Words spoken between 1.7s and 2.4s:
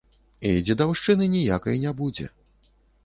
не будзе.